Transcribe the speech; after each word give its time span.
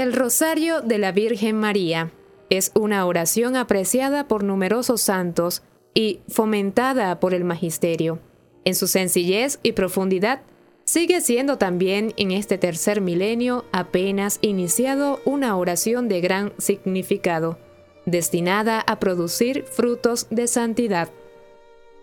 El 0.00 0.14
Rosario 0.14 0.80
de 0.80 0.96
la 0.96 1.12
Virgen 1.12 1.56
María 1.56 2.10
es 2.48 2.72
una 2.74 3.04
oración 3.04 3.54
apreciada 3.54 4.28
por 4.28 4.44
numerosos 4.44 5.02
santos 5.02 5.62
y 5.92 6.20
fomentada 6.26 7.20
por 7.20 7.34
el 7.34 7.44
magisterio. 7.44 8.18
En 8.64 8.74
su 8.74 8.86
sencillez 8.86 9.58
y 9.62 9.72
profundidad, 9.72 10.40
sigue 10.86 11.20
siendo 11.20 11.58
también 11.58 12.14
en 12.16 12.30
este 12.30 12.56
tercer 12.56 13.02
milenio 13.02 13.66
apenas 13.72 14.38
iniciado 14.40 15.20
una 15.26 15.54
oración 15.58 16.08
de 16.08 16.22
gran 16.22 16.54
significado, 16.56 17.58
destinada 18.06 18.80
a 18.80 19.00
producir 19.00 19.64
frutos 19.64 20.28
de 20.30 20.48
santidad. 20.48 21.10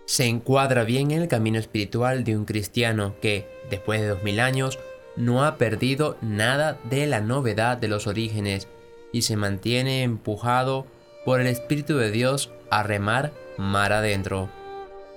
Se 0.06 0.26
encuadra 0.26 0.84
bien 0.84 1.10
en 1.10 1.24
el 1.24 1.28
camino 1.28 1.58
espiritual 1.58 2.24
de 2.24 2.38
un 2.38 2.46
cristiano 2.46 3.16
que, 3.24 3.48
después 3.72 4.02
de 4.02 4.10
dos 4.10 4.22
mil 4.22 4.40
años, 4.40 4.78
no 5.18 5.44
ha 5.44 5.58
perdido 5.58 6.18
nada 6.22 6.80
de 6.84 7.08
la 7.08 7.20
novedad 7.20 7.78
de 7.78 7.88
los 7.88 8.08
orígenes 8.08 8.68
y 9.12 9.24
se 9.24 9.36
mantiene 9.36 10.04
empujado 10.04 10.86
por 11.26 11.42
el 11.42 11.48
Espíritu 11.48 11.98
de 11.98 12.12
Dios 12.12 12.52
a 12.70 12.84
remar 12.84 13.34
mar 13.58 13.92
adentro, 13.92 14.50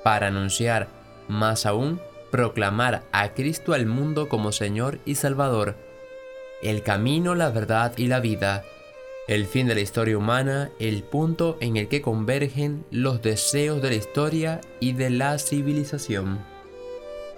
para 0.02 0.28
anunciar, 0.28 0.88
más 1.28 1.66
aún, 1.66 2.00
proclamar 2.30 3.02
a 3.12 3.34
Cristo 3.34 3.74
al 3.74 3.86
mundo 3.86 4.28
como 4.28 4.52
Señor 4.52 4.98
y 5.04 5.16
Salvador, 5.16 5.76
el 6.62 6.82
camino, 6.82 7.34
la 7.34 7.50
verdad 7.50 7.92
y 7.96 8.06
la 8.06 8.20
vida, 8.20 8.64
el 9.28 9.46
fin 9.46 9.66
de 9.66 9.74
la 9.74 9.80
historia 9.80 10.18
humana, 10.18 10.70
el 10.78 11.02
punto 11.02 11.56
en 11.60 11.76
el 11.76 11.88
que 11.88 12.02
convergen 12.02 12.84
los 12.90 13.22
deseos 13.22 13.80
de 13.80 13.90
la 13.90 13.94
historia 13.94 14.60
y 14.80 14.92
de 14.92 15.10
la 15.10 15.38
civilización. 15.38 16.44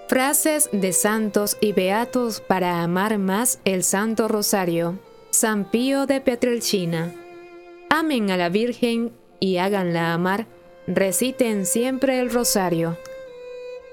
Frases 0.09 0.69
de 0.73 0.93
santos 0.93 1.57
y 1.61 1.73
beatos 1.73 2.41
para 2.41 2.83
amar 2.83 3.19
más 3.19 3.61
el 3.65 3.83
Santo 3.83 4.29
Rosario. 4.29 4.99
San 5.31 5.71
Pío 5.71 6.05
de 6.05 6.21
Petrelchina. 6.21 7.15
Amen 7.89 8.31
a 8.31 8.37
la 8.37 8.51
Virgen 8.51 9.13
y 9.41 9.57
háganla 9.57 10.13
amar. 10.13 10.47
Reciten 10.87 11.65
siempre 11.65 12.21
el 12.21 12.31
Rosario. 12.31 12.99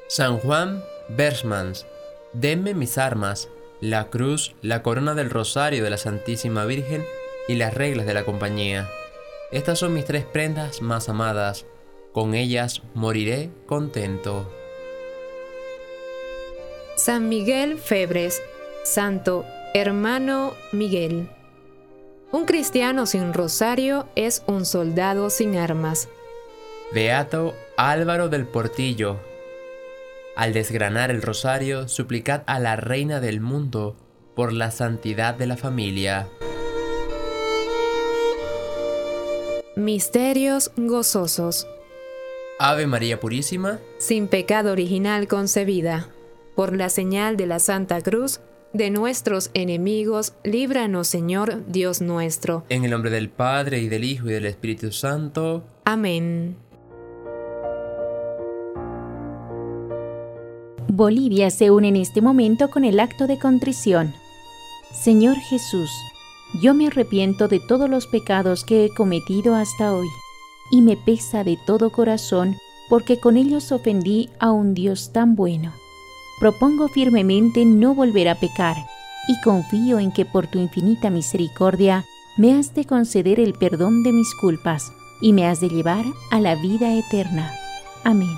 San 0.07 0.39
Juan 0.39 0.83
Bersmans. 1.07 1.85
Denme 2.33 2.73
mis 2.73 2.97
armas, 2.97 3.47
la 3.79 4.09
cruz, 4.09 4.55
la 4.61 4.83
corona 4.83 5.15
del 5.15 5.29
Rosario 5.29 5.83
de 5.83 5.89
la 5.89 5.97
Santísima 5.97 6.65
Virgen 6.65 7.05
y 7.47 7.55
las 7.55 7.73
reglas 7.73 8.05
de 8.05 8.13
la 8.13 8.25
compañía. 8.25 8.89
Estas 9.51 9.79
son 9.79 9.93
mis 9.93 10.05
tres 10.05 10.25
prendas 10.25 10.81
más 10.81 11.07
amadas. 11.07 11.65
Con 12.11 12.33
ellas 12.35 12.81
moriré 12.93 13.51
contento. 13.65 14.58
San 16.99 17.29
Miguel 17.29 17.77
Febres, 17.77 18.43
Santo 18.83 19.45
Hermano 19.73 20.53
Miguel. 20.73 21.29
Un 22.33 22.43
cristiano 22.43 23.05
sin 23.05 23.33
rosario 23.33 24.09
es 24.17 24.43
un 24.47 24.65
soldado 24.65 25.29
sin 25.29 25.55
armas. 25.55 26.09
Beato 26.93 27.55
Álvaro 27.77 28.27
del 28.27 28.45
Portillo. 28.45 29.17
Al 30.35 30.51
desgranar 30.51 31.09
el 31.09 31.21
rosario, 31.21 31.87
suplicad 31.87 32.43
a 32.47 32.59
la 32.59 32.75
Reina 32.75 33.21
del 33.21 33.39
mundo 33.39 33.95
por 34.35 34.51
la 34.51 34.69
santidad 34.69 35.35
de 35.35 35.47
la 35.47 35.55
familia. 35.55 36.27
Misterios 39.77 40.73
gozosos. 40.75 41.65
Ave 42.59 42.87
María 42.87 43.21
Purísima, 43.21 43.79
sin 43.99 44.27
pecado 44.27 44.73
original 44.73 45.29
concebida 45.29 46.09
por 46.59 46.75
la 46.75 46.89
señal 46.89 47.37
de 47.37 47.47
la 47.47 47.57
Santa 47.57 48.01
Cruz, 48.01 48.41
de 48.73 48.89
nuestros 48.89 49.49
enemigos, 49.53 50.33
líbranos 50.43 51.07
Señor 51.07 51.65
Dios 51.67 52.01
nuestro. 52.01 52.65
En 52.67 52.83
el 52.83 52.91
nombre 52.91 53.09
del 53.11 53.29
Padre 53.29 53.79
y 53.79 53.87
del 53.87 54.03
Hijo 54.03 54.27
y 54.27 54.33
del 54.33 54.45
Espíritu 54.45 54.91
Santo. 54.91 55.63
Amén. 55.85 56.57
Bolivia 60.89 61.49
se 61.49 61.71
une 61.71 61.87
en 61.87 61.95
este 61.95 62.21
momento 62.21 62.69
con 62.69 62.83
el 62.83 62.99
acto 62.99 63.25
de 63.25 63.39
contrición. 63.39 64.13
Señor 64.91 65.37
Jesús, 65.37 65.89
yo 66.61 66.73
me 66.73 66.87
arrepiento 66.87 67.47
de 67.47 67.61
todos 67.61 67.89
los 67.89 68.05
pecados 68.05 68.65
que 68.65 68.83
he 68.83 68.89
cometido 68.89 69.55
hasta 69.55 69.93
hoy, 69.93 70.09
y 70.71 70.81
me 70.81 70.97
pesa 70.97 71.45
de 71.45 71.57
todo 71.65 71.89
corazón 71.89 72.57
porque 72.89 73.17
con 73.17 73.37
ellos 73.37 73.71
ofendí 73.71 74.29
a 74.39 74.51
un 74.51 74.73
Dios 74.73 75.13
tan 75.13 75.37
bueno 75.37 75.71
propongo 76.39 76.87
firmemente 76.87 77.65
no 77.65 77.93
volver 77.93 78.29
a 78.29 78.35
pecar 78.35 78.77
y 79.27 79.39
confío 79.41 79.99
en 79.99 80.11
que 80.11 80.25
por 80.25 80.47
tu 80.47 80.59
infinita 80.59 81.09
misericordia 81.09 82.05
me 82.37 82.53
has 82.53 82.73
de 82.73 82.85
conceder 82.85 83.39
el 83.39 83.53
perdón 83.53 84.03
de 84.03 84.13
mis 84.13 84.33
culpas 84.33 84.93
y 85.21 85.33
me 85.33 85.45
has 85.45 85.59
de 85.59 85.69
llevar 85.69 86.05
a 86.31 86.39
la 86.39 86.55
vida 86.55 86.93
eterna. 86.93 87.53
Amén. 88.03 88.35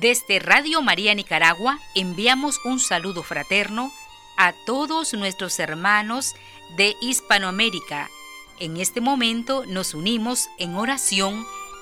Desde 0.00 0.40
Radio 0.40 0.82
María 0.82 1.14
Nicaragua 1.14 1.78
enviamos 1.94 2.58
un 2.64 2.80
saludo 2.80 3.22
fraterno 3.22 3.92
a 4.36 4.52
todos 4.66 5.14
nuestros 5.14 5.60
hermanos 5.60 6.34
de 6.76 6.96
Hispanoamérica. 7.00 8.10
En 8.58 8.78
este 8.78 9.00
momento 9.00 9.64
nos 9.66 9.94
unimos 9.94 10.48
en 10.58 10.74
oración 10.74 11.46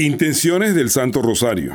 Intenciones 0.00 0.74
del 0.74 0.88
Santo 0.88 1.20
Rosario. 1.20 1.74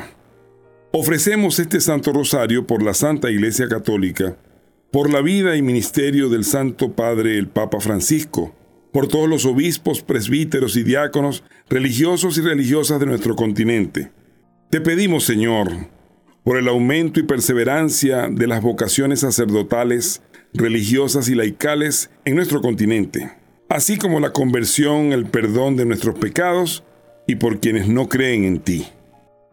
Ofrecemos 0.90 1.60
este 1.60 1.80
Santo 1.80 2.12
Rosario 2.12 2.66
por 2.66 2.82
la 2.82 2.92
Santa 2.92 3.30
Iglesia 3.30 3.68
Católica, 3.68 4.36
por 4.90 5.12
la 5.12 5.20
vida 5.20 5.54
y 5.54 5.62
ministerio 5.62 6.28
del 6.28 6.42
Santo 6.42 6.90
Padre 6.90 7.38
el 7.38 7.46
Papa 7.46 7.78
Francisco, 7.78 8.52
por 8.92 9.06
todos 9.06 9.28
los 9.28 9.46
obispos, 9.46 10.02
presbíteros 10.02 10.74
y 10.74 10.82
diáconos, 10.82 11.44
religiosos 11.70 12.36
y 12.36 12.40
religiosas 12.40 12.98
de 12.98 13.06
nuestro 13.06 13.36
continente. 13.36 14.10
Te 14.70 14.80
pedimos, 14.80 15.22
Señor, 15.22 15.70
por 16.42 16.58
el 16.58 16.66
aumento 16.66 17.20
y 17.20 17.22
perseverancia 17.22 18.26
de 18.28 18.48
las 18.48 18.60
vocaciones 18.60 19.20
sacerdotales, 19.20 20.20
religiosas 20.52 21.28
y 21.28 21.36
laicales 21.36 22.10
en 22.24 22.34
nuestro 22.34 22.60
continente, 22.60 23.30
así 23.68 23.96
como 23.96 24.18
la 24.18 24.32
conversión, 24.32 25.12
el 25.12 25.26
perdón 25.26 25.76
de 25.76 25.84
nuestros 25.84 26.16
pecados 26.18 26.82
y 27.26 27.36
por 27.36 27.60
quienes 27.60 27.88
no 27.88 28.08
creen 28.08 28.44
en 28.44 28.60
ti. 28.60 28.86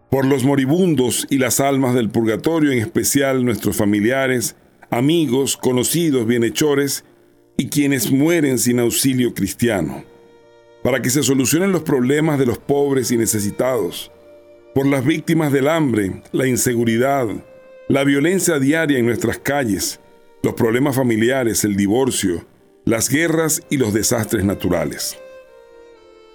Por 0.10 0.25
los 0.25 0.44
moribundos 0.44 1.25
y 1.30 1.40
las 1.40 1.60
almas 1.60 1.96
del 1.96 2.10
purgatorio, 2.10 2.72
en 2.72 2.80
especial 2.80 3.44
nuestros 3.44 3.75
familiares, 3.75 4.56
amigos, 4.92 5.58
conocidos, 5.58 6.28
bienhechores 6.28 7.04
y 7.58 7.70
quienes 7.70 8.12
mueren 8.12 8.60
sin 8.60 8.80
auxilio 8.80 9.34
cristiano. 9.34 10.04
Para 10.84 11.02
que 11.02 11.10
se 11.10 11.24
solucionen 11.24 11.72
los 11.72 11.84
problemas 11.84 12.38
de 12.38 12.46
los 12.46 12.60
pobres 12.60 13.12
y 13.12 13.18
necesitados. 13.18 14.12
Por 14.75 14.86
las 14.86 15.06
víctimas 15.06 15.52
del 15.52 15.68
hambre, 15.68 16.22
la 16.31 16.48
inseguridad, 16.48 17.28
la 17.88 18.04
violencia 18.04 18.60
diaria 18.60 19.00
en 19.00 19.06
nuestras 19.06 19.40
calles, 19.40 20.00
los 20.44 20.54
problemas 20.54 20.96
familiares, 20.96 21.64
el 21.64 21.75
divorcio, 21.75 22.46
las 22.86 23.10
guerras 23.10 23.62
y 23.70 23.78
los 23.78 23.94
desastres 23.94 24.44
naturales. 24.44 25.18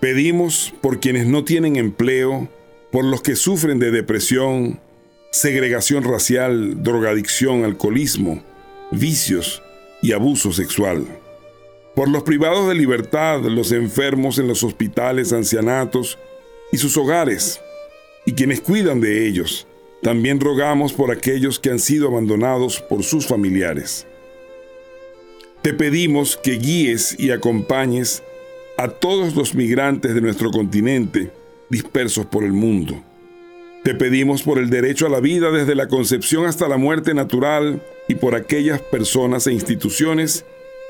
Pedimos 0.00 0.72
por 0.80 1.00
quienes 1.00 1.26
no 1.26 1.44
tienen 1.44 1.76
empleo, 1.76 2.48
por 2.92 3.04
los 3.04 3.20
que 3.20 3.34
sufren 3.34 3.80
de 3.80 3.90
depresión, 3.90 4.80
segregación 5.32 6.04
racial, 6.04 6.82
drogadicción, 6.84 7.64
alcoholismo, 7.64 8.42
vicios 8.92 9.60
y 10.00 10.12
abuso 10.12 10.52
sexual. 10.52 11.04
Por 11.96 12.08
los 12.08 12.22
privados 12.22 12.68
de 12.68 12.76
libertad, 12.76 13.40
los 13.42 13.72
enfermos 13.72 14.38
en 14.38 14.46
los 14.46 14.62
hospitales, 14.62 15.32
ancianatos 15.32 16.16
y 16.70 16.78
sus 16.78 16.96
hogares, 16.96 17.60
y 18.24 18.34
quienes 18.34 18.60
cuidan 18.60 19.00
de 19.00 19.26
ellos. 19.26 19.66
También 20.00 20.38
rogamos 20.38 20.92
por 20.92 21.10
aquellos 21.10 21.58
que 21.58 21.70
han 21.70 21.80
sido 21.80 22.06
abandonados 22.06 22.80
por 22.80 23.02
sus 23.02 23.26
familiares. 23.26 24.06
Te 25.62 25.74
pedimos 25.74 26.36
que 26.36 26.52
guíes 26.52 27.16
y 27.18 27.32
acompañes 27.32 28.22
a 28.78 28.86
todos 28.86 29.34
los 29.34 29.56
migrantes 29.56 30.14
de 30.14 30.20
nuestro 30.20 30.52
continente 30.52 31.32
dispersos 31.68 32.26
por 32.26 32.44
el 32.44 32.52
mundo. 32.52 33.02
Te 33.82 33.92
pedimos 33.94 34.44
por 34.44 34.58
el 34.58 34.70
derecho 34.70 35.06
a 35.06 35.10
la 35.10 35.18
vida 35.18 35.50
desde 35.50 35.74
la 35.74 35.88
concepción 35.88 36.46
hasta 36.46 36.68
la 36.68 36.76
muerte 36.76 37.12
natural 37.12 37.82
y 38.06 38.14
por 38.14 38.36
aquellas 38.36 38.80
personas 38.80 39.48
e 39.48 39.52
instituciones 39.52 40.44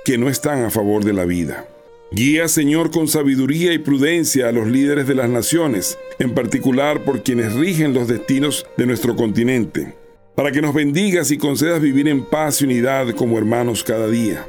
que 0.05 0.19
no 0.19 0.29
están 0.29 0.65
a 0.65 0.71
favor 0.71 1.03
de 1.03 1.15
la 1.15 1.25
vida. 1.25 1.67
Guía, 2.13 2.49
Señor, 2.49 2.91
con 2.91 3.09
sabiduría 3.09 3.73
y 3.73 3.79
prudencia 3.79 4.49
a 4.49 4.53
los 4.53 4.67
líderes 4.67 5.07
de 5.07 5.15
las 5.15 5.31
naciones, 5.31 5.99
en 6.19 6.35
particular 6.35 7.05
por 7.05 7.23
quienes 7.23 7.55
rigen 7.55 7.95
los 7.95 8.07
destinos 8.07 8.67
de 8.77 8.87
nuestro 8.87 9.17
continente, 9.17 9.95
para 10.35 10.53
que 10.53 10.61
nos 10.61 10.75
bendigas 10.75 11.31
y 11.31 11.39
concedas 11.39 11.81
vivir 11.81 12.07
en 12.09 12.23
paz 12.23 12.61
y 12.61 12.67
unidad 12.67 13.15
como 13.15 13.39
hermanos 13.39 13.83
cada 13.83 14.09
día. 14.09 14.47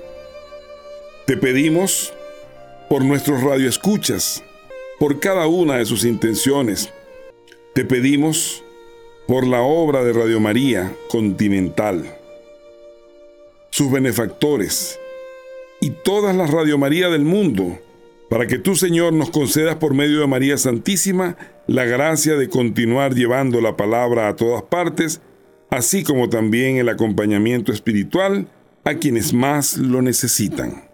Te 1.26 1.38
pedimos 1.38 2.14
por 2.90 3.06
nuestros 3.06 3.44
radioescuchas, 3.44 4.44
por 4.98 5.20
cada 5.20 5.46
una 5.46 5.78
de 5.78 5.86
sus 5.86 6.04
intenciones. 6.04 6.92
Te 7.76 7.86
pedimos 7.86 8.64
por 9.28 9.46
la 9.46 9.62
obra 9.62 10.04
de 10.04 10.12
Radio 10.12 10.40
María 10.40 10.92
Continental, 11.08 12.18
sus 13.70 13.92
benefactores 13.92 15.00
y 15.80 15.92
todas 15.92 16.36
las 16.36 16.50
Radio 16.50 16.80
María 16.80 17.10
del 17.10 17.26
mundo, 17.26 17.78
para 18.28 18.48
que 18.48 18.58
tú, 18.58 18.76
Señor, 18.76 19.14
nos 19.14 19.30
concedas 19.30 19.76
por 19.76 19.94
medio 19.94 20.20
de 20.20 20.28
María 20.28 20.58
Santísima 20.58 21.38
la 21.68 21.86
gracia 21.86 22.38
de 22.38 22.50
continuar 22.50 23.14
llevando 23.14 23.62
la 23.62 23.78
palabra 23.78 24.28
a 24.28 24.36
todas 24.36 24.64
partes, 24.64 25.22
así 25.70 26.04
como 26.04 26.28
también 26.28 26.78
el 26.78 26.90
acompañamiento 26.90 27.72
espiritual 27.72 28.48
a 28.84 28.96
quienes 28.96 29.32
más 29.32 29.78
lo 29.78 30.02
necesitan. 30.02 30.89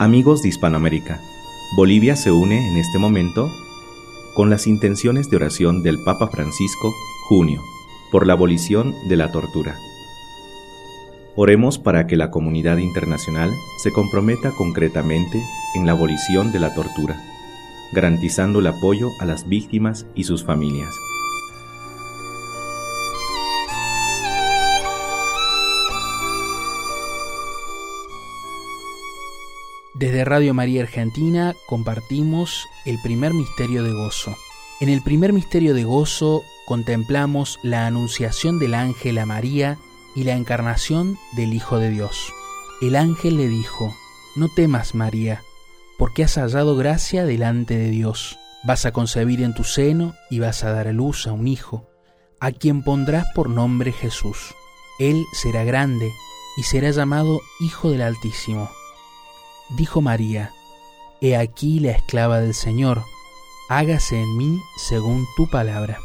Amigos 0.00 0.42
de 0.42 0.48
Hispanoamérica, 0.50 1.20
Bolivia 1.76 2.14
se 2.14 2.30
une 2.30 2.68
en 2.68 2.76
este 2.76 2.98
momento 2.98 3.50
con 4.36 4.48
las 4.48 4.68
intenciones 4.68 5.28
de 5.28 5.34
oración 5.34 5.82
del 5.82 5.98
Papa 6.04 6.28
Francisco, 6.28 6.94
junio, 7.28 7.60
por 8.12 8.24
la 8.24 8.34
abolición 8.34 8.94
de 9.08 9.16
la 9.16 9.32
tortura. 9.32 9.74
Oremos 11.34 11.80
para 11.80 12.06
que 12.06 12.16
la 12.16 12.30
comunidad 12.30 12.76
internacional 12.76 13.50
se 13.82 13.90
comprometa 13.90 14.52
concretamente 14.52 15.42
en 15.74 15.84
la 15.84 15.92
abolición 15.92 16.52
de 16.52 16.60
la 16.60 16.72
tortura, 16.76 17.20
garantizando 17.92 18.60
el 18.60 18.68
apoyo 18.68 19.08
a 19.18 19.24
las 19.24 19.48
víctimas 19.48 20.06
y 20.14 20.22
sus 20.22 20.44
familias. 20.44 20.94
Desde 29.98 30.24
Radio 30.24 30.54
María 30.54 30.82
Argentina 30.82 31.56
compartimos 31.66 32.68
el 32.84 33.00
primer 33.02 33.34
misterio 33.34 33.82
de 33.82 33.90
gozo. 33.90 34.36
En 34.78 34.90
el 34.90 35.02
primer 35.02 35.32
misterio 35.32 35.74
de 35.74 35.82
gozo 35.82 36.44
contemplamos 36.66 37.58
la 37.64 37.84
anunciación 37.88 38.60
del 38.60 38.74
ángel 38.74 39.18
a 39.18 39.26
María 39.26 39.76
y 40.14 40.22
la 40.22 40.34
encarnación 40.34 41.18
del 41.32 41.52
Hijo 41.52 41.80
de 41.80 41.90
Dios. 41.90 42.32
El 42.80 42.94
ángel 42.94 43.38
le 43.38 43.48
dijo, 43.48 43.92
No 44.36 44.48
temas 44.48 44.94
María, 44.94 45.42
porque 45.98 46.22
has 46.22 46.36
hallado 46.36 46.76
gracia 46.76 47.24
delante 47.24 47.76
de 47.76 47.90
Dios. 47.90 48.38
Vas 48.62 48.86
a 48.86 48.92
concebir 48.92 49.42
en 49.42 49.52
tu 49.52 49.64
seno 49.64 50.14
y 50.30 50.38
vas 50.38 50.62
a 50.62 50.70
dar 50.70 50.86
a 50.86 50.92
luz 50.92 51.26
a 51.26 51.32
un 51.32 51.48
hijo, 51.48 51.90
a 52.38 52.52
quien 52.52 52.84
pondrás 52.84 53.26
por 53.34 53.50
nombre 53.50 53.90
Jesús. 53.90 54.54
Él 55.00 55.24
será 55.32 55.64
grande 55.64 56.12
y 56.56 56.62
será 56.62 56.92
llamado 56.92 57.40
Hijo 57.58 57.90
del 57.90 58.02
Altísimo 58.02 58.70
Dijo 59.76 60.00
María, 60.00 60.52
He 61.20 61.36
aquí 61.36 61.80
la 61.80 61.90
esclava 61.90 62.40
del 62.40 62.54
Señor, 62.54 63.02
hágase 63.68 64.20
en 64.20 64.36
mí 64.36 64.60
según 64.76 65.26
tu 65.36 65.48
palabra. 65.48 65.98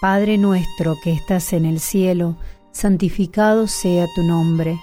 Padre 0.00 0.36
nuestro 0.36 0.96
que 1.02 1.12
estás 1.12 1.52
en 1.52 1.64
el 1.64 1.80
cielo, 1.80 2.36
santificado 2.72 3.68
sea 3.68 4.06
tu 4.14 4.22
nombre. 4.22 4.78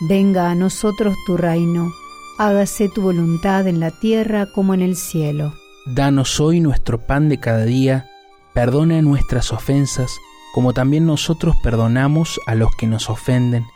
Venga 0.00 0.50
a 0.50 0.54
nosotros 0.54 1.14
tu 1.26 1.36
reino, 1.36 1.92
hágase 2.38 2.88
tu 2.88 3.02
voluntad 3.02 3.68
en 3.68 3.80
la 3.80 3.92
tierra 3.92 4.46
como 4.52 4.74
en 4.74 4.82
el 4.82 4.96
cielo. 4.96 5.52
Danos 5.86 6.40
hoy 6.40 6.60
nuestro 6.60 7.06
pan 7.06 7.28
de 7.28 7.38
cada 7.38 7.64
día, 7.64 8.10
perdona 8.54 9.00
nuestras 9.02 9.52
ofensas, 9.52 10.10
como 10.52 10.72
también 10.72 11.06
nosotros 11.06 11.54
perdonamos 11.62 12.40
a 12.46 12.54
los 12.54 12.74
que 12.74 12.86
nos 12.86 13.08
ofenden. 13.08 13.66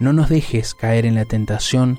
No 0.00 0.12
nos 0.12 0.28
dejes 0.28 0.74
caer 0.74 1.04
en 1.04 1.16
la 1.16 1.26
tentación, 1.26 1.98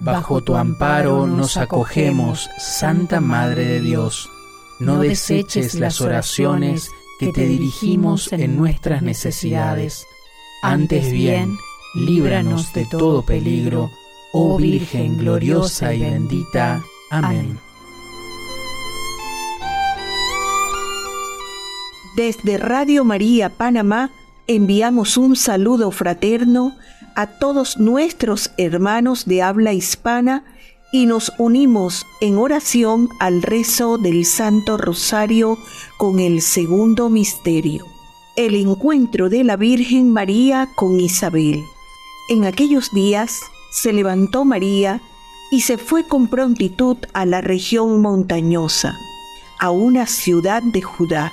Bajo 0.00 0.42
tu 0.42 0.56
amparo 0.56 1.26
nos 1.26 1.56
acogemos, 1.56 2.50
Santa 2.58 3.20
Madre 3.20 3.64
de 3.64 3.80
Dios 3.80 4.30
no 4.78 4.98
deseches 4.98 5.74
las 5.76 6.00
oraciones 6.00 6.90
que 7.18 7.32
te 7.32 7.46
dirigimos 7.46 8.32
en 8.32 8.56
nuestras 8.56 9.02
necesidades. 9.02 10.06
Antes 10.62 11.12
bien, 11.12 11.56
líbranos 11.94 12.72
de 12.72 12.84
todo 12.86 13.22
peligro, 13.22 13.90
oh 14.32 14.56
Virgen 14.56 15.18
gloriosa 15.18 15.94
y 15.94 16.00
bendita. 16.00 16.82
Amén. 17.10 17.58
Desde 22.16 22.58
Radio 22.58 23.04
María 23.04 23.50
Panamá 23.50 24.10
enviamos 24.46 25.16
un 25.16 25.36
saludo 25.36 25.90
fraterno 25.90 26.76
a 27.14 27.26
todos 27.26 27.78
nuestros 27.78 28.50
hermanos 28.56 29.24
de 29.24 29.42
habla 29.42 29.72
hispana 29.72 30.44
y 30.92 31.06
nos 31.06 31.32
unimos 31.38 32.06
en 32.20 32.38
oración 32.38 33.08
al 33.18 33.42
rezo 33.42 33.98
del 33.98 34.24
Santo 34.24 34.76
Rosario 34.76 35.58
con 35.96 36.20
el 36.20 36.40
segundo 36.40 37.08
misterio, 37.08 37.84
el 38.36 38.54
encuentro 38.54 39.28
de 39.28 39.44
la 39.44 39.56
Virgen 39.56 40.12
María 40.12 40.68
con 40.76 41.00
Isabel. 41.00 41.62
En 42.28 42.44
aquellos 42.44 42.92
días 42.92 43.40
se 43.72 43.92
levantó 43.92 44.44
María 44.44 45.00
y 45.50 45.62
se 45.62 45.78
fue 45.78 46.06
con 46.06 46.28
prontitud 46.28 46.96
a 47.12 47.26
la 47.26 47.40
región 47.40 48.00
montañosa, 48.00 48.96
a 49.58 49.70
una 49.70 50.06
ciudad 50.06 50.62
de 50.62 50.82
Judá. 50.82 51.32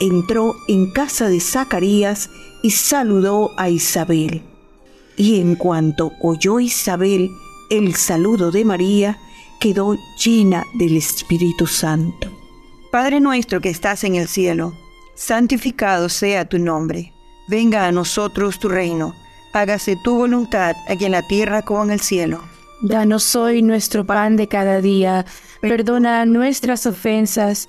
Entró 0.00 0.56
en 0.66 0.90
casa 0.90 1.28
de 1.28 1.40
Zacarías 1.40 2.30
y 2.62 2.70
saludó 2.70 3.52
a 3.58 3.68
Isabel. 3.68 4.42
Y 5.16 5.40
en 5.40 5.54
cuanto 5.56 6.12
oyó 6.22 6.58
Isabel 6.58 7.30
el 7.70 7.94
saludo 7.94 8.50
de 8.50 8.64
María, 8.64 9.18
quedó 9.60 9.96
llena 10.16 10.64
del 10.74 10.96
Espíritu 10.96 11.66
Santo. 11.66 12.28
Padre 12.90 13.20
nuestro 13.20 13.60
que 13.60 13.68
estás 13.68 14.02
en 14.02 14.16
el 14.16 14.26
cielo, 14.26 14.74
santificado 15.14 16.08
sea 16.08 16.48
tu 16.48 16.58
nombre. 16.58 17.12
Venga 17.46 17.86
a 17.86 17.92
nosotros 17.92 18.58
tu 18.58 18.68
reino. 18.68 19.14
Hágase 19.52 19.96
tu 20.02 20.16
voluntad 20.16 20.74
aquí 20.88 21.04
en 21.04 21.12
la 21.12 21.26
tierra 21.26 21.62
como 21.62 21.84
en 21.84 21.90
el 21.90 22.00
cielo. 22.00 22.42
Danos 22.82 23.36
hoy 23.36 23.60
nuestro 23.60 24.06
pan 24.06 24.36
de 24.36 24.48
cada 24.48 24.80
día. 24.80 25.26
Perdona 25.60 26.24
nuestras 26.24 26.86
ofensas, 26.86 27.68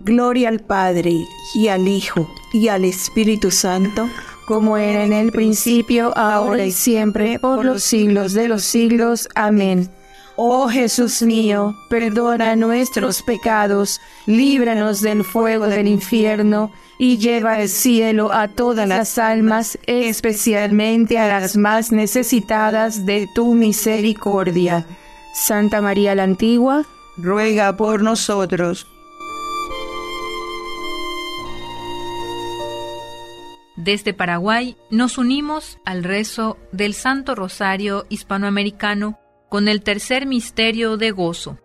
Gloria 0.00 0.48
al 0.48 0.60
Padre, 0.60 1.26
y 1.54 1.68
al 1.68 1.88
Hijo, 1.88 2.30
y 2.52 2.68
al 2.68 2.84
Espíritu 2.84 3.50
Santo, 3.50 4.08
como 4.46 4.76
era 4.76 5.04
en 5.04 5.12
el 5.12 5.32
principio, 5.32 6.16
ahora 6.16 6.64
y 6.64 6.70
siempre, 6.70 7.38
por 7.38 7.64
los 7.64 7.82
siglos 7.82 8.32
de 8.32 8.48
los 8.48 8.62
siglos. 8.62 9.28
Amén. 9.34 9.90
Oh 10.36 10.68
Jesús 10.68 11.22
mío, 11.22 11.74
perdona 11.88 12.56
nuestros 12.56 13.22
pecados, 13.22 14.00
líbranos 14.26 15.00
del 15.00 15.24
fuego 15.24 15.66
del 15.66 15.88
infierno, 15.88 16.70
y 16.98 17.16
lleva 17.16 17.54
al 17.54 17.68
cielo 17.68 18.32
a 18.32 18.48
todas 18.48 18.86
las 18.86 19.16
almas, 19.18 19.78
especialmente 19.86 21.18
a 21.18 21.26
las 21.26 21.56
más 21.56 21.90
necesitadas 21.90 23.06
de 23.06 23.28
tu 23.34 23.54
misericordia. 23.54 24.86
Santa 25.34 25.80
María 25.80 26.14
la 26.14 26.24
Antigua, 26.24 26.84
ruega 27.16 27.76
por 27.76 28.02
nosotros. 28.02 28.86
Desde 33.86 34.12
Paraguay 34.12 34.76
nos 34.90 35.16
unimos 35.16 35.78
al 35.84 36.02
rezo 36.02 36.58
del 36.72 36.92
Santo 36.92 37.36
Rosario 37.36 38.04
Hispanoamericano 38.08 39.20
con 39.48 39.68
el 39.68 39.80
tercer 39.84 40.26
misterio 40.26 40.96
de 40.96 41.12
gozo. 41.12 41.60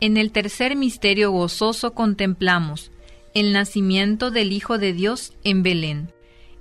En 0.00 0.16
el 0.16 0.32
tercer 0.32 0.76
misterio 0.76 1.30
gozoso 1.30 1.92
contemplamos 1.92 2.90
el 3.34 3.52
nacimiento 3.52 4.30
del 4.30 4.50
Hijo 4.50 4.78
de 4.78 4.94
Dios 4.94 5.34
en 5.44 5.62
Belén. 5.62 6.10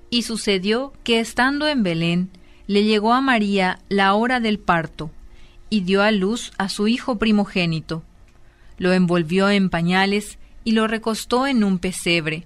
Y 0.09 0.23
sucedió 0.23 0.91
que 1.05 1.21
estando 1.21 1.69
en 1.69 1.81
Belén, 1.81 2.29
le 2.67 2.83
llegó 2.83 3.13
a 3.13 3.21
María 3.21 3.79
la 3.87 4.13
hora 4.13 4.41
del 4.41 4.59
parto, 4.59 5.09
y 5.69 5.81
dio 5.81 6.03
a 6.03 6.11
luz 6.11 6.51
a 6.57 6.67
su 6.67 6.89
hijo 6.89 7.17
primogénito. 7.17 8.03
Lo 8.77 8.91
envolvió 8.91 9.49
en 9.49 9.69
pañales 9.69 10.37
y 10.65 10.73
lo 10.73 10.85
recostó 10.89 11.47
en 11.47 11.63
un 11.63 11.79
pesebre, 11.79 12.45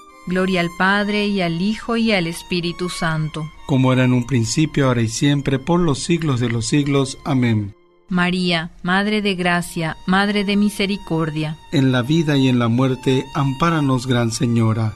Gloria 0.31 0.61
al 0.61 0.69
Padre 0.77 1.27
y 1.27 1.41
al 1.41 1.61
Hijo 1.61 1.97
y 1.97 2.13
al 2.13 2.25
Espíritu 2.25 2.87
Santo. 2.87 3.51
Como 3.65 3.91
era 3.91 4.05
en 4.05 4.13
un 4.13 4.25
principio, 4.25 4.87
ahora 4.87 5.01
y 5.01 5.09
siempre, 5.09 5.59
por 5.59 5.81
los 5.81 5.99
siglos 5.99 6.39
de 6.39 6.47
los 6.47 6.67
siglos. 6.67 7.17
Amén. 7.25 7.75
María, 8.07 8.71
Madre 8.81 9.21
de 9.21 9.35
Gracia, 9.35 9.97
Madre 10.05 10.45
de 10.45 10.55
Misericordia. 10.55 11.57
En 11.73 11.91
la 11.91 12.01
vida 12.01 12.37
y 12.37 12.47
en 12.47 12.59
la 12.59 12.69
muerte, 12.69 13.25
ampáranos, 13.35 14.07
Gran 14.07 14.31
Señora. 14.31 14.93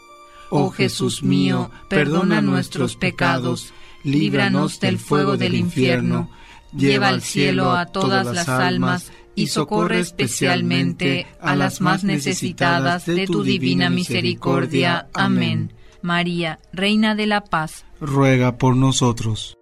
Oh 0.52 0.70
Jesús 0.70 1.22
mío, 1.22 1.70
perdona 1.90 2.40
nuestros 2.40 2.96
pecados, 2.96 3.74
líbranos 4.06 4.80
del 4.80 5.00
fuego 5.00 5.36
del 5.36 5.56
infierno, 5.56 6.30
lleva 6.74 7.10
al 7.10 7.22
cielo 7.22 7.74
a 7.74 7.88
todas 7.88 8.26
las 8.28 8.48
almas 8.48 9.12
y 9.36 9.48
socorre 9.48 10.00
especialmente 10.00 11.28
a 11.40 11.56
las 11.56 11.82
más 11.82 12.04
necesitadas 12.04 13.06
de 13.06 13.28
tu 13.28 13.44
divina 13.44 13.90
misericordia. 13.90 15.08
Amén. 15.14 15.74
María, 16.02 16.60
Reina 16.72 17.16
de 17.16 17.26
la 17.26 17.44
Paz, 17.44 17.86
ruega 18.00 18.58
por 18.58 18.76
nosotros. 18.76 19.56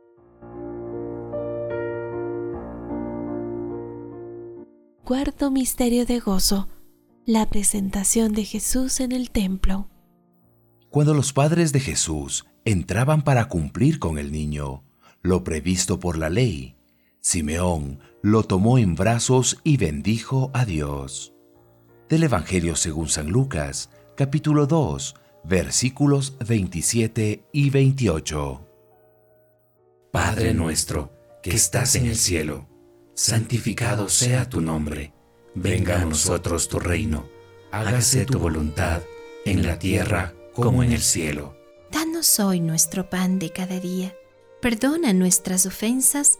Cuarto 5.04 5.52
Misterio 5.52 6.06
de 6.06 6.20
Gozo. 6.20 6.70
La 7.26 7.50
presentación 7.50 8.34
de 8.34 8.46
Jesús 8.46 9.00
en 9.00 9.12
el 9.12 9.32
templo. 9.32 9.90
Cuando 10.90 11.14
los 11.14 11.34
padres 11.34 11.74
de 11.74 11.80
Jesús 11.80 12.46
entraban 12.66 13.22
para 13.24 13.50
cumplir 13.50 14.00
con 14.00 14.18
el 14.18 14.32
niño, 14.32 14.84
lo 15.22 15.44
previsto 15.44 16.00
por 16.00 16.18
la 16.18 16.30
ley, 16.30 16.76
Simeón 17.26 18.00
lo 18.22 18.44
tomó 18.44 18.78
en 18.78 18.96
brazos 18.96 19.58
y 19.64 19.78
bendijo 19.78 20.52
a 20.54 20.66
Dios. 20.66 21.34
Del 22.10 22.24
Evangelio 22.24 22.76
según 22.76 23.08
San 23.08 23.30
Lucas, 23.30 23.90
capítulo 24.18 24.68
2, 24.68 25.16
versículos 25.46 26.36
27 26.46 27.46
y 27.54 27.70
28. 27.70 28.68
Padre 30.12 30.54
nuestro, 30.54 31.14
que 31.42 31.52
estás 31.52 31.96
en 31.96 32.08
el 32.08 32.18
cielo, 32.18 32.68
santificado 33.16 34.10
sea 34.10 34.50
tu 34.50 34.60
nombre. 34.60 35.14
Venga 35.56 36.02
a 36.02 36.06
nosotros 36.06 36.68
tu 36.68 36.78
reino. 36.78 37.26
Hágase 37.72 38.26
tu 38.26 38.38
voluntad 38.38 39.02
en 39.46 39.66
la 39.66 39.80
tierra 39.80 40.34
como 40.54 40.84
en 40.84 40.92
el 40.92 41.02
cielo. 41.02 41.56
Danos 41.90 42.42
hoy 42.42 42.60
nuestro 42.60 43.10
pan 43.10 43.40
de 43.40 43.50
cada 43.50 43.80
día. 43.80 44.14
Perdona 44.62 45.14
nuestras 45.14 45.66
ofensas 45.66 46.40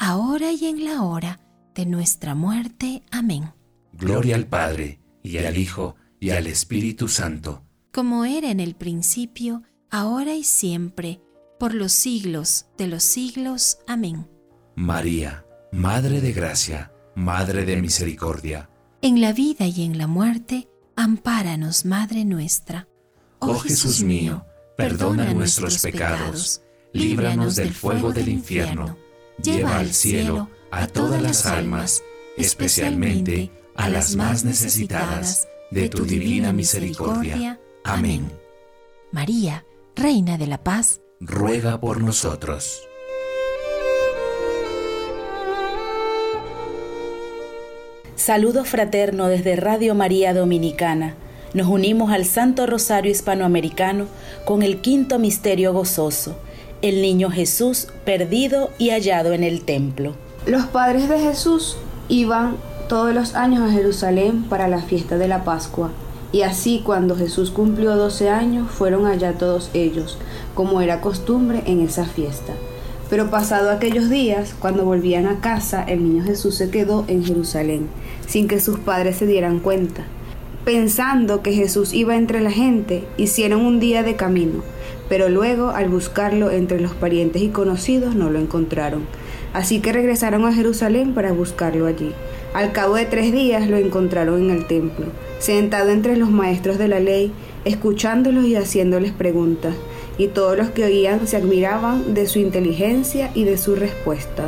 ahora 0.00 0.50
y 0.50 0.64
en 0.64 0.84
la 0.84 1.02
hora 1.02 1.38
de 1.74 1.86
nuestra 1.86 2.34
muerte. 2.34 3.02
Amén. 3.12 3.52
Gloria 3.92 4.34
al 4.34 4.46
Padre, 4.46 4.98
y 5.22 5.36
al 5.36 5.56
Hijo, 5.58 5.94
y 6.18 6.30
al 6.30 6.46
Espíritu 6.46 7.06
Santo. 7.06 7.62
Como 7.92 8.24
era 8.24 8.50
en 8.50 8.60
el 8.60 8.74
principio, 8.74 9.62
ahora 9.90 10.34
y 10.34 10.42
siempre, 10.42 11.20
por 11.58 11.74
los 11.74 11.92
siglos 11.92 12.66
de 12.78 12.86
los 12.86 13.04
siglos. 13.04 13.78
Amén. 13.86 14.26
María, 14.74 15.44
Madre 15.70 16.22
de 16.22 16.32
Gracia, 16.32 16.92
Madre 17.14 17.66
de 17.66 17.76
Misericordia. 17.76 18.70
En 19.02 19.20
la 19.20 19.34
vida 19.34 19.66
y 19.66 19.84
en 19.84 19.98
la 19.98 20.06
muerte, 20.06 20.68
ampáranos, 20.96 21.84
Madre 21.84 22.24
nuestra. 22.24 22.88
Oh 23.38 23.58
Jesús 23.58 24.02
mío, 24.02 24.46
perdona 24.78 25.32
nuestros 25.34 25.82
pecados, 25.82 26.62
líbranos 26.94 27.56
del 27.56 27.74
fuego 27.74 28.12
del 28.12 28.28
infierno, 28.28 28.96
lleva 29.42 29.78
al 29.78 29.92
cielo 29.92 30.48
a 30.70 30.86
todas 30.86 31.20
las 31.22 31.46
almas, 31.46 32.02
especialmente 32.36 33.50
a 33.74 33.88
las 33.88 34.16
más 34.16 34.44
necesitadas 34.44 35.48
de 35.70 35.88
tu 35.88 36.04
divina 36.04 36.52
misericordia. 36.52 37.60
Amén. 37.84 38.30
María, 39.12 39.64
Reina 39.96 40.38
de 40.38 40.46
la 40.46 40.62
Paz, 40.62 41.00
ruega 41.20 41.80
por 41.80 42.02
nosotros. 42.02 42.82
Saludo 48.14 48.64
fraterno 48.64 49.28
desde 49.28 49.56
Radio 49.56 49.94
María 49.94 50.34
Dominicana. 50.34 51.14
Nos 51.54 51.68
unimos 51.68 52.12
al 52.12 52.26
Santo 52.26 52.66
Rosario 52.66 53.10
Hispanoamericano 53.10 54.06
con 54.44 54.62
el 54.62 54.82
quinto 54.82 55.18
misterio 55.18 55.72
gozoso, 55.72 56.38
el 56.82 57.02
niño 57.02 57.30
Jesús 57.30 57.88
perdido 58.04 58.70
y 58.78 58.90
hallado 58.90 59.32
en 59.32 59.44
el 59.44 59.62
templo. 59.62 60.14
Los 60.46 60.66
padres 60.66 61.08
de 61.08 61.18
Jesús 61.18 61.76
iban 62.08 62.56
todos 62.88 63.14
los 63.14 63.34
años 63.34 63.62
a 63.62 63.72
Jerusalén 63.72 64.44
para 64.44 64.66
la 64.66 64.82
fiesta 64.82 65.18
de 65.18 65.28
la 65.28 65.44
Pascua. 65.44 65.90
Y 66.32 66.42
así 66.42 66.82
cuando 66.84 67.16
Jesús 67.16 67.50
cumplió 67.50 67.96
12 67.96 68.30
años 68.30 68.70
fueron 68.70 69.06
allá 69.06 69.34
todos 69.34 69.70
ellos, 69.74 70.16
como 70.54 70.80
era 70.80 71.00
costumbre 71.00 71.62
en 71.66 71.80
esa 71.80 72.04
fiesta. 72.04 72.54
Pero 73.10 73.30
pasado 73.30 73.70
aquellos 73.70 74.08
días, 74.08 74.54
cuando 74.58 74.84
volvían 74.84 75.26
a 75.26 75.40
casa, 75.40 75.82
el 75.82 76.04
niño 76.04 76.24
Jesús 76.24 76.54
se 76.54 76.70
quedó 76.70 77.04
en 77.08 77.24
Jerusalén, 77.24 77.88
sin 78.26 78.46
que 78.46 78.60
sus 78.60 78.78
padres 78.78 79.16
se 79.16 79.26
dieran 79.26 79.58
cuenta. 79.58 80.04
Pensando 80.64 81.42
que 81.42 81.52
Jesús 81.52 81.92
iba 81.92 82.16
entre 82.16 82.40
la 82.40 82.52
gente, 82.52 83.04
hicieron 83.16 83.62
un 83.62 83.80
día 83.80 84.04
de 84.04 84.14
camino, 84.14 84.62
pero 85.10 85.28
luego 85.28 85.68
al 85.68 85.90
buscarlo 85.90 86.50
entre 86.50 86.80
los 86.80 86.92
parientes 86.92 87.42
y 87.42 87.48
conocidos 87.48 88.14
no 88.14 88.30
lo 88.30 88.38
encontraron. 88.38 89.02
Así 89.52 89.80
que 89.80 89.92
regresaron 89.92 90.46
a 90.46 90.54
Jerusalén 90.54 91.12
para 91.12 91.32
buscarlo 91.32 91.86
allí. 91.86 92.12
Al 92.54 92.72
cabo 92.72 92.94
de 92.94 93.04
tres 93.04 93.30
días 93.30 93.68
lo 93.68 93.76
encontraron 93.76 94.44
en 94.44 94.50
el 94.50 94.66
templo, 94.66 95.06
sentado 95.38 95.90
entre 95.90 96.16
los 96.16 96.30
maestros 96.30 96.78
de 96.78 96.88
la 96.88 97.00
ley, 97.00 97.32
escuchándolos 97.66 98.46
y 98.46 98.56
haciéndoles 98.56 99.12
preguntas 99.12 99.74
y 100.20 100.28
todos 100.28 100.54
los 100.54 100.68
que 100.68 100.84
oían 100.84 101.26
se 101.26 101.38
admiraban 101.38 102.12
de 102.12 102.26
su 102.26 102.38
inteligencia 102.38 103.30
y 103.34 103.44
de 103.44 103.56
su 103.56 103.74
respuesta. 103.74 104.44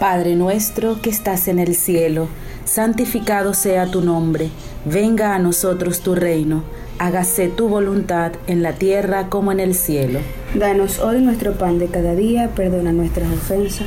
Padre 0.00 0.36
nuestro 0.36 1.02
que 1.02 1.10
estás 1.10 1.48
en 1.48 1.58
el 1.58 1.74
cielo, 1.74 2.28
santificado 2.64 3.52
sea 3.52 3.90
tu 3.90 4.00
nombre, 4.00 4.48
venga 4.86 5.34
a 5.34 5.38
nosotros 5.38 6.00
tu 6.00 6.14
reino, 6.14 6.64
hágase 6.98 7.48
tu 7.48 7.68
voluntad 7.68 8.32
en 8.46 8.62
la 8.62 8.72
tierra 8.72 9.28
como 9.28 9.52
en 9.52 9.60
el 9.60 9.74
cielo. 9.74 10.20
Danos 10.54 10.98
hoy 11.00 11.20
nuestro 11.20 11.52
pan 11.52 11.78
de 11.78 11.86
cada 11.88 12.14
día, 12.14 12.50
perdona 12.54 12.92
nuestras 12.92 13.30
ofensas 13.30 13.86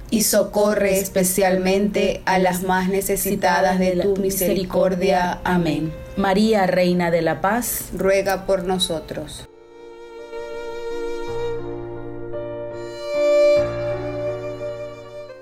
y 0.11 0.21
socorre 0.23 0.99
especialmente 0.99 2.21
a 2.25 2.37
las 2.37 2.63
más 2.63 2.89
necesitadas 2.89 3.79
de 3.79 3.95
tu 3.95 4.17
misericordia. 4.17 5.39
Amén. 5.43 5.91
María, 6.17 6.67
Reina 6.67 7.09
de 7.09 7.21
la 7.21 7.41
Paz, 7.41 7.85
ruega 7.93 8.45
por 8.45 8.65
nosotros. 8.65 9.47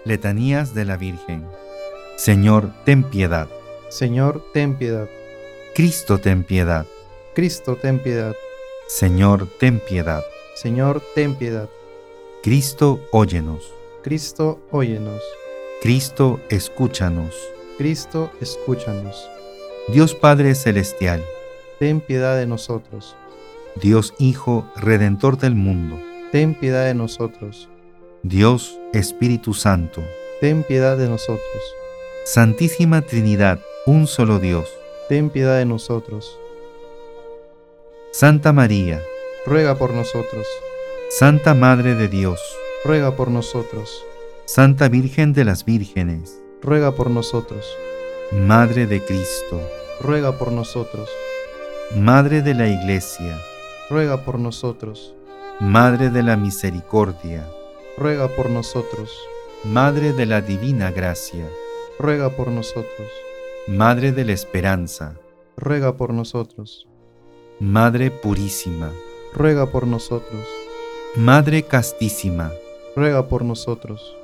Letanías 0.06 0.74
de 0.74 0.86
la 0.86 0.98
Virgen. 0.98 1.46
Señor, 2.16 2.72
ten 2.86 3.04
piedad. 3.04 3.48
Señor, 3.90 4.44
ten 4.54 4.78
piedad. 4.78 5.10
Cristo, 5.74 6.20
ten 6.20 6.44
piedad. 6.44 6.86
Cristo, 7.34 7.76
ten 7.76 8.00
piedad. 8.00 8.36
Señor, 8.88 9.48
ten 9.60 9.80
piedad. 9.80 10.24
Señor, 10.56 11.02
ten 11.16 11.36
piedad. 11.36 11.70
Cristo, 12.44 13.00
óyenos. 13.12 13.79
Cristo, 14.02 14.62
óyenos. 14.72 15.22
Cristo, 15.82 16.40
escúchanos. 16.50 17.36
Cristo, 17.78 18.32
escúchanos. 18.40 19.30
Dios 19.90 20.16
Padre 20.16 20.56
Celestial, 20.56 21.22
ten 21.80 22.00
piedad 22.00 22.38
de 22.38 22.46
nosotros. 22.46 23.18
Dios 23.76 24.14
Hijo, 24.18 24.66
Redentor 24.78 25.38
del 25.38 25.56
mundo, 25.56 26.00
ten 26.32 26.56
piedad 26.56 26.86
de 26.86 26.94
nosotros. 26.94 27.68
Dios 28.24 28.80
Espíritu 28.94 29.54
Santo, 29.54 30.02
ten 30.40 30.64
piedad 30.64 30.98
de 30.98 31.10
nosotros. 31.10 31.64
Santísima 32.24 33.02
Trinidad, 33.02 33.60
un 33.86 34.08
solo 34.08 34.40
Dios, 34.40 34.70
ten 35.10 35.30
piedad 35.30 35.58
de 35.58 35.66
nosotros. 35.66 36.40
Santa 38.14 38.54
María, 38.54 39.02
ruega 39.46 39.76
por 39.76 39.94
nosotros. 39.94 40.48
Santa 41.10 41.54
Madre 41.54 41.96
de 41.96 42.08
Dios, 42.08 42.40
ruega 42.86 43.16
por 43.16 43.30
nosotros. 43.30 44.06
Santa 44.46 44.88
Virgen 44.88 45.34
de 45.34 45.46
las 45.46 45.66
Vírgenes, 45.66 46.42
ruega 46.62 46.96
por 46.96 47.10
nosotros. 47.10 47.66
Madre 48.32 48.88
de 48.88 49.04
Cristo, 49.04 49.62
ruega 50.02 50.38
por 50.38 50.52
nosotros. 50.52 51.10
Madre 51.96 52.42
de 52.42 52.54
la 52.54 52.68
Iglesia, 52.68 53.38
ruega 53.90 54.24
por 54.24 54.40
nosotros. 54.40 55.14
Madre 55.60 56.10
de 56.10 56.24
la 56.24 56.38
Misericordia, 56.38 57.48
ruega 57.98 58.28
por 58.30 58.50
nosotros. 58.50 59.12
Madre 59.66 60.14
de 60.14 60.26
la 60.26 60.42
Divina 60.42 60.92
Gracia, 60.92 61.46
ruega 62.00 62.30
por 62.30 62.48
nosotros. 62.48 63.10
Madre 63.68 64.14
de 64.14 64.24
la 64.24 64.32
Esperanza, 64.32 65.16
ruega 65.58 65.98
por 65.98 66.14
nosotros. 66.14 66.88
Madre 67.60 68.10
Purísima, 68.10 68.92
ruega 69.34 69.66
por 69.66 69.86
nosotros. 69.86 70.48
Madre 71.16 71.64
Castísima, 71.64 72.52
ruega 72.96 73.28
por 73.28 73.44
nosotros. 73.44 74.16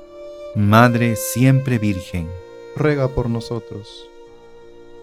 Madre 0.54 1.16
Siempre 1.16 1.78
Virgen, 1.78 2.28
ruega 2.76 3.08
por 3.08 3.28
nosotros. 3.28 4.08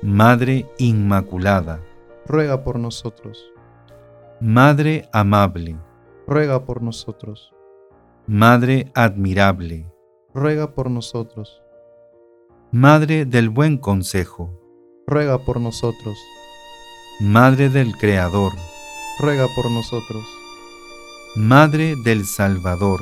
Madre 0.02 0.66
Inmaculada, 0.78 1.80
ruega 2.26 2.64
por 2.64 2.80
nosotros. 2.80 3.52
Madre 4.42 5.08
Amable, 5.14 5.78
ruega 6.28 6.66
por 6.66 6.82
nosotros. 6.82 7.54
Madre 8.28 8.92
Admirable, 8.96 9.86
ruega 10.34 10.74
por 10.74 10.90
nosotros. 10.90 11.62
Madre 12.72 13.26
del 13.26 13.50
Buen 13.50 13.78
Consejo, 13.78 14.50
ruega 15.06 15.38
por 15.38 15.62
nosotros. 15.62 16.18
Madre 17.20 17.70
del 17.70 17.96
Creador, 17.96 18.54
ruega 19.20 19.48
por 19.56 19.70
nosotros. 19.70 20.26
Madre 21.36 21.96
del 22.04 22.26
Salvador, 22.26 23.02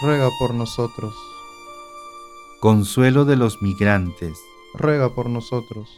ruega 0.00 0.30
por 0.38 0.54
nosotros. 0.54 1.14
Consuelo 2.60 3.24
de 3.24 3.36
los 3.36 3.62
migrantes, 3.62 4.38
ruega 4.74 5.14
por 5.14 5.28
nosotros. 5.28 5.88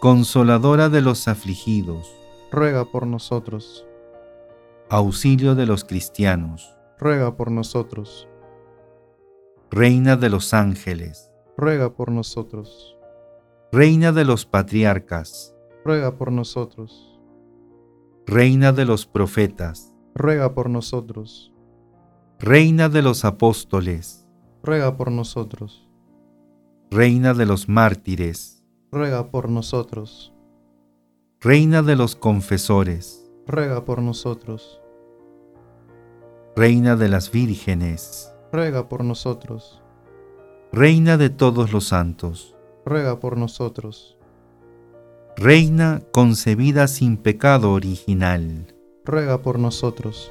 Consoladora 0.00 0.88
de 0.88 1.00
los 1.00 1.26
afligidos, 1.26 2.14
ruega 2.52 2.84
por 2.84 3.06
nosotros. 3.06 3.84
Auxilio 4.90 5.56
de 5.56 5.66
los 5.66 5.84
cristianos, 5.84 6.72
ruega 6.98 7.36
por 7.36 7.50
nosotros. 7.50 8.28
Reina 9.70 10.16
de 10.16 10.30
los 10.30 10.54
ángeles, 10.54 11.32
ruega 11.56 11.94
por 11.94 12.12
nosotros. 12.12 12.96
Reina 13.72 14.12
de 14.12 14.24
los 14.24 14.46
patriarcas, 14.46 15.54
ruega 15.84 16.16
por 16.16 16.30
nosotros. 16.30 17.20
Reina 18.24 18.72
de 18.72 18.84
los 18.84 19.06
profetas, 19.06 19.92
ruega 20.14 20.54
por 20.54 20.70
nosotros. 20.70 21.52
Reina 22.40 22.88
de 22.88 23.02
los 23.02 23.24
apóstoles, 23.24 24.24
ruega 24.62 24.96
por 24.96 25.10
nosotros. 25.10 25.88
Reina 26.88 27.34
de 27.34 27.46
los 27.46 27.68
mártires, 27.68 28.62
ruega 28.92 29.32
por 29.32 29.48
nosotros. 29.48 30.32
Reina 31.40 31.82
de 31.82 31.96
los 31.96 32.14
confesores, 32.14 33.28
ruega 33.44 33.84
por 33.84 34.00
nosotros. 34.02 34.80
Reina 36.54 36.94
de 36.94 37.08
las 37.08 37.32
vírgenes, 37.32 38.32
ruega 38.52 38.88
por 38.88 39.02
nosotros. 39.02 39.82
Reina 40.72 41.16
de 41.16 41.30
todos 41.30 41.72
los 41.72 41.88
santos, 41.88 42.54
ruega 42.86 43.18
por 43.18 43.36
nosotros. 43.36 44.16
Reina 45.36 46.02
concebida 46.12 46.86
sin 46.86 47.16
pecado 47.16 47.72
original, 47.72 48.76
ruega 49.04 49.42
por 49.42 49.58
nosotros. 49.58 50.30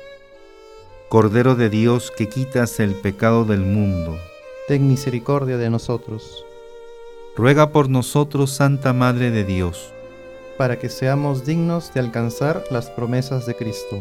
Cordero 1.11 1.55
de 1.55 1.69
Dios 1.69 2.09
que 2.09 2.29
quitas 2.29 2.79
el 2.79 2.95
pecado 2.95 3.43
del 3.43 3.59
mundo, 3.59 4.17
ten 4.69 4.87
misericordia 4.87 5.57
de 5.57 5.69
nosotros. 5.69 6.45
Ruega 7.35 7.71
por 7.71 7.89
nosotros, 7.89 8.51
Santa 8.51 8.93
Madre 8.93 9.29
de 9.29 9.43
Dios, 9.43 9.91
para 10.57 10.79
que 10.79 10.87
seamos 10.87 11.45
dignos 11.45 11.93
de 11.93 11.99
alcanzar 11.99 12.63
las 12.71 12.89
promesas 12.89 13.45
de 13.45 13.55
Cristo. 13.57 13.99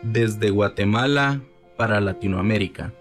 Desde 0.00 0.48
Guatemala 0.48 1.42
para 1.76 2.00
Latinoamérica. 2.00 2.94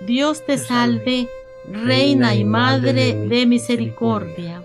Dios 0.00 0.44
te 0.44 0.58
salve, 0.58 1.28
Reina 1.70 2.34
y 2.34 2.42
Madre 2.42 3.14
de 3.14 3.46
misericordia, 3.46 4.64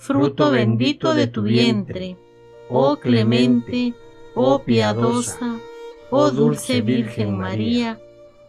fruto 0.00 0.50
bendito 0.50 1.12
de 1.14 1.26
tu 1.26 1.42
vientre, 1.42 2.16
oh 2.70 2.96
clemente, 2.96 3.94
oh 4.34 4.62
piadosa, 4.62 5.58
oh 6.10 6.30
dulce 6.30 6.80
Virgen 6.80 7.36
María, 7.36 8.00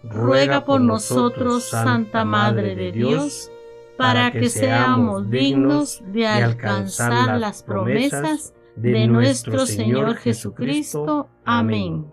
ruega 0.02 0.64
por 0.64 0.80
nosotros, 0.80 1.66
Santa 1.66 2.24
Madre 2.24 2.76
de 2.76 2.94
Dios, 2.94 3.52
para 3.98 4.32
que 4.32 4.50
seamos 4.50 5.30
dignos 5.30 6.02
de 6.08 6.26
alcanzar 6.26 7.38
las 7.38 7.64
promesas 7.64 8.54
de 8.78 9.08
nuestro 9.08 9.66
Señor 9.66 10.16
Jesucristo. 10.16 11.28
Amén. 11.44 12.06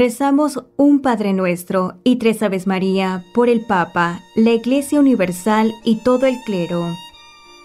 Rezamos 0.00 0.64
un 0.78 1.02
Padre 1.02 1.34
Nuestro 1.34 1.98
y 2.04 2.16
tres 2.16 2.42
Aves 2.42 2.66
María 2.66 3.22
por 3.34 3.50
el 3.50 3.66
Papa, 3.66 4.22
la 4.34 4.52
Iglesia 4.52 4.98
Universal 4.98 5.74
y 5.84 5.96
todo 5.96 6.24
el 6.24 6.40
clero. 6.46 6.96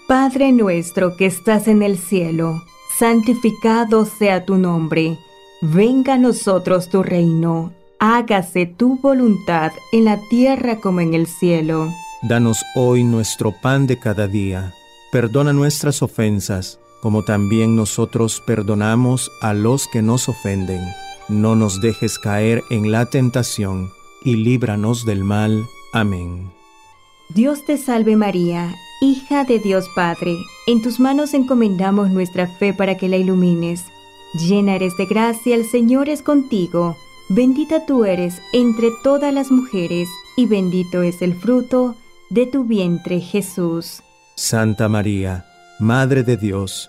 Padre 0.06 0.52
nuestro 0.52 1.16
que 1.16 1.24
estás 1.24 1.66
en 1.66 1.82
el 1.82 1.96
cielo, 1.96 2.62
santificado 2.98 4.04
sea 4.04 4.44
tu 4.44 4.58
nombre. 4.58 5.16
Venga 5.62 6.12
a 6.12 6.18
nosotros 6.18 6.90
tu 6.90 7.02
reino. 7.02 7.72
Hágase 8.00 8.66
tu 8.66 8.98
voluntad 8.98 9.72
en 9.90 10.04
la 10.04 10.20
tierra 10.28 10.76
como 10.78 11.00
en 11.00 11.14
el 11.14 11.26
cielo. 11.26 11.90
Danos 12.20 12.62
hoy 12.74 13.02
nuestro 13.02 13.52
pan 13.52 13.86
de 13.86 13.98
cada 13.98 14.28
día. 14.28 14.74
Perdona 15.10 15.54
nuestras 15.54 16.02
ofensas, 16.02 16.80
como 17.00 17.24
también 17.24 17.76
nosotros 17.76 18.42
perdonamos 18.46 19.32
a 19.40 19.54
los 19.54 19.88
que 19.88 20.02
nos 20.02 20.28
ofenden. 20.28 20.82
No 21.28 21.56
nos 21.56 21.80
dejes 21.80 22.18
caer 22.18 22.62
en 22.70 22.92
la 22.92 23.06
tentación, 23.06 23.90
y 24.22 24.36
líbranos 24.36 25.04
del 25.04 25.24
mal. 25.24 25.66
Amén. 25.92 26.52
Dios 27.28 27.64
te 27.66 27.76
salve 27.78 28.14
María, 28.14 28.76
hija 29.00 29.44
de 29.44 29.58
Dios 29.58 29.88
Padre, 29.96 30.36
en 30.68 30.82
tus 30.82 31.00
manos 31.00 31.34
encomendamos 31.34 32.10
nuestra 32.10 32.46
fe 32.46 32.72
para 32.72 32.96
que 32.96 33.08
la 33.08 33.16
ilumines. 33.16 33.84
Llena 34.34 34.76
eres 34.76 34.96
de 34.96 35.06
gracia, 35.06 35.56
el 35.56 35.64
Señor 35.64 36.08
es 36.08 36.22
contigo. 36.22 36.96
Bendita 37.28 37.86
tú 37.86 38.04
eres 38.04 38.40
entre 38.52 38.90
todas 39.02 39.34
las 39.34 39.50
mujeres, 39.50 40.08
y 40.36 40.46
bendito 40.46 41.02
es 41.02 41.22
el 41.22 41.34
fruto 41.34 41.96
de 42.30 42.46
tu 42.46 42.64
vientre 42.64 43.20
Jesús. 43.20 44.02
Santa 44.36 44.88
María, 44.88 45.46
Madre 45.80 46.22
de 46.22 46.36
Dios, 46.36 46.88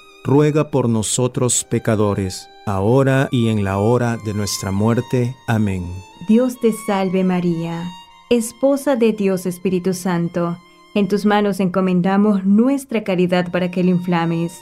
ruega 0.23 0.69
por 0.69 0.89
nosotros 0.89 1.65
pecadores, 1.69 2.49
ahora 2.65 3.27
y 3.31 3.49
en 3.49 3.63
la 3.63 3.77
hora 3.77 4.17
de 4.17 4.33
nuestra 4.33 4.71
muerte. 4.71 5.35
Amén. 5.47 5.85
Dios 6.27 6.59
te 6.59 6.73
salve 6.85 7.23
María, 7.23 7.89
Esposa 8.29 8.95
de 8.95 9.11
Dios 9.11 9.45
Espíritu 9.45 9.93
Santo, 9.93 10.57
en 10.93 11.07
tus 11.07 11.25
manos 11.25 11.59
encomendamos 11.59 12.45
nuestra 12.45 13.03
caridad 13.03 13.51
para 13.51 13.71
que 13.71 13.83
lo 13.83 13.91
inflames. 13.91 14.53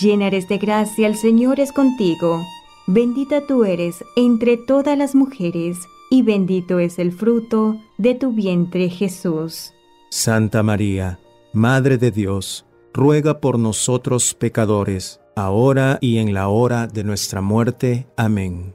Llena 0.00 0.26
eres 0.26 0.48
de 0.48 0.58
gracia, 0.58 1.06
el 1.06 1.16
Señor 1.16 1.60
es 1.60 1.72
contigo. 1.72 2.44
Bendita 2.86 3.46
tú 3.46 3.64
eres 3.64 4.04
entre 4.16 4.56
todas 4.56 4.98
las 4.98 5.14
mujeres, 5.14 5.78
y 6.10 6.22
bendito 6.22 6.80
es 6.80 6.98
el 6.98 7.12
fruto 7.12 7.80
de 7.98 8.16
tu 8.16 8.32
vientre 8.32 8.88
Jesús. 8.88 9.72
Santa 10.10 10.64
María, 10.64 11.20
Madre 11.52 11.98
de 11.98 12.10
Dios, 12.10 12.64
ruega 12.92 13.40
por 13.40 13.58
nosotros 13.58 14.34
pecadores, 14.34 15.20
ahora 15.36 15.98
y 16.00 16.18
en 16.18 16.34
la 16.34 16.48
hora 16.48 16.86
de 16.86 17.04
nuestra 17.04 17.40
muerte. 17.40 18.06
Amén. 18.16 18.74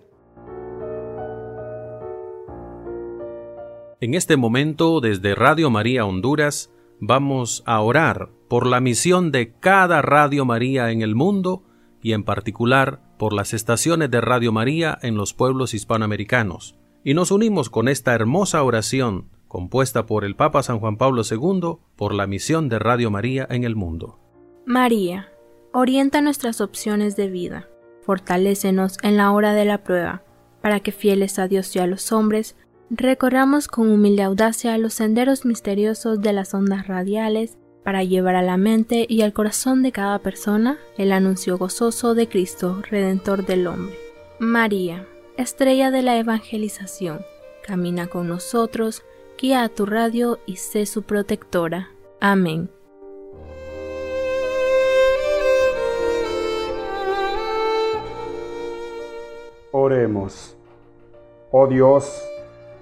En 4.02 4.14
este 4.14 4.38
momento, 4.38 5.02
desde 5.02 5.36
Radio 5.36 5.70
María 5.70 6.06
Honduras, 6.06 6.72
vamos 7.00 7.64
a 7.66 7.82
orar 7.82 8.30
por 8.48 8.68
la 8.68 8.80
misión 8.80 9.32
de 9.32 9.54
cada 9.54 10.02
Radio 10.02 10.46
María 10.46 10.92
en 10.92 11.02
el 11.02 11.16
mundo 11.16 11.64
y 12.02 12.14
en 12.14 12.24
particular 12.24 13.02
por 13.18 13.34
las 13.34 13.54
estaciones 13.54 14.12
de 14.12 14.22
Radio 14.22 14.52
María 14.52 14.98
en 15.02 15.16
los 15.16 15.34
pueblos 15.34 15.74
hispanoamericanos. 15.74 16.76
Y 17.04 17.14
nos 17.14 17.32
unimos 17.32 17.70
con 17.70 17.88
esta 17.88 18.14
hermosa 18.14 18.64
oración 18.64 19.30
compuesta 19.56 20.06
por 20.06 20.26
el 20.26 20.36
Papa 20.36 20.64
San 20.64 20.80
Juan 20.80 20.98
Pablo 20.98 21.22
II 21.24 21.78
por 21.96 22.14
la 22.14 22.28
misión 22.28 22.68
de 22.68 22.78
Radio 22.78 23.10
María 23.10 23.48
en 23.50 23.64
el 23.64 23.78
mundo. 23.78 24.20
María, 24.66 25.30
orienta 25.72 26.20
nuestras 26.20 26.60
opciones 26.60 27.16
de 27.16 27.30
vida, 27.30 27.70
fortalécenos 28.02 28.98
en 29.02 29.16
la 29.16 29.32
hora 29.32 29.54
de 29.54 29.64
la 29.64 29.82
prueba, 29.82 30.24
para 30.62 30.82
que 30.82 30.92
fieles 30.92 31.40
a 31.40 31.48
Dios 31.48 31.74
y 31.74 31.80
a 31.80 31.88
los 31.88 32.12
hombres, 32.12 32.58
recorramos 32.90 33.70
con 33.70 33.90
humilde 33.90 34.24
audacia 34.24 34.78
los 34.78 34.96
senderos 34.96 35.46
misteriosos 35.46 36.20
de 36.20 36.34
las 36.34 36.54
ondas 36.54 36.90
radiales 36.90 37.58
para 37.86 38.04
llevar 38.04 38.36
a 38.36 38.42
la 38.42 38.58
mente 38.58 39.06
y 39.08 39.22
al 39.22 39.32
corazón 39.32 39.84
de 39.84 39.94
cada 39.94 40.20
persona 40.20 40.80
el 40.98 41.14
anuncio 41.14 41.58
gozoso 41.58 42.14
de 42.14 42.28
Cristo, 42.28 42.82
Redentor 42.92 43.46
del 43.46 43.68
hombre. 43.68 43.96
María, 44.38 45.08
estrella 45.38 45.92
de 45.92 46.02
la 46.02 46.18
evangelización, 46.18 47.22
camina 47.66 48.08
con 48.08 48.28
nosotros, 48.28 49.06
guía 49.38 49.64
a 49.64 49.70
tu 49.70 49.86
radio 49.86 50.40
y 50.46 50.58
sé 50.58 50.86
su 50.86 51.04
protectora. 51.04 51.90
Amén. 52.20 52.70
Oremos. 59.72 60.56
Oh 61.52 61.68
Dios, 61.68 62.24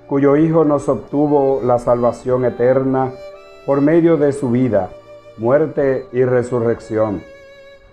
cuyo 0.08 0.36
Hijo 0.36 0.64
nos 0.64 0.88
obtuvo 0.90 1.62
la 1.64 1.80
salvación 1.80 2.46
eterna, 2.46 3.12
por 3.66 3.82
medio 3.82 4.18
de 4.18 4.32
su 4.32 4.52
vida, 4.52 4.92
muerte 5.38 6.06
y 6.12 6.24
resurrección. 6.24 7.24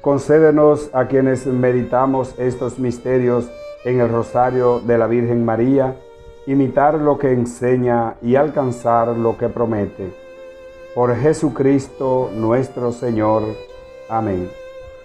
Concédenos 0.00 0.90
a 0.92 1.06
quienes 1.06 1.46
meditamos 1.46 2.34
estos 2.38 2.78
misterios 2.78 3.50
en 3.84 4.00
el 4.00 4.08
rosario 4.08 4.80
de 4.80 4.98
la 4.98 5.06
Virgen 5.06 5.44
María, 5.44 5.96
imitar 6.47 6.95
lo 6.95 7.18
que 7.18 7.32
enseña 7.32 8.14
y 8.22 8.36
alcanzar 8.36 9.09
lo 9.09 9.36
que 9.36 9.49
promete. 9.49 10.12
Por 10.95 11.14
Jesucristo 11.16 12.30
nuestro 12.34 12.93
Señor. 12.93 13.43
Amén. 14.09 14.51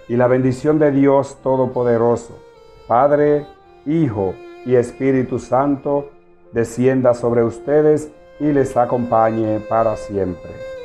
Y 0.08 0.16
la 0.16 0.26
bendición 0.26 0.78
de 0.78 0.90
Dios 0.90 1.38
Todopoderoso, 1.42 2.38
Padre, 2.86 3.46
Hijo 3.84 4.34
y 4.64 4.74
Espíritu 4.74 5.38
Santo, 5.38 6.10
descienda 6.52 7.14
sobre 7.14 7.44
ustedes 7.44 8.10
y 8.40 8.52
les 8.52 8.76
acompañe 8.76 9.60
para 9.60 9.96
siempre. 9.96 10.75